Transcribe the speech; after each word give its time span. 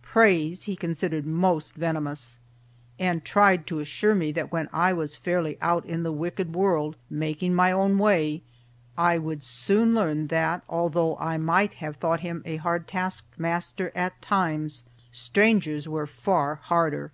Praise 0.00 0.62
he 0.62 0.76
considered 0.76 1.26
most 1.26 1.74
venomous, 1.74 2.38
and 2.98 3.22
tried 3.22 3.66
to 3.66 3.80
assure 3.80 4.14
me 4.14 4.32
that 4.32 4.50
when 4.50 4.66
I 4.72 4.94
was 4.94 5.14
fairly 5.14 5.58
out 5.60 5.84
in 5.84 6.04
the 6.04 6.10
wicked 6.10 6.54
world 6.54 6.96
making 7.10 7.54
my 7.54 7.70
own 7.70 7.98
way 7.98 8.40
I 8.96 9.18
would 9.18 9.42
soon 9.42 9.94
learn 9.94 10.28
that 10.28 10.62
although 10.70 11.18
I 11.18 11.36
might 11.36 11.74
have 11.84 11.96
thought 11.96 12.20
him 12.20 12.40
a 12.46 12.56
hard 12.56 12.88
taskmaster 12.88 13.92
at 13.94 14.22
times, 14.22 14.84
strangers 15.12 15.86
were 15.86 16.06
far 16.06 16.54
harder. 16.54 17.12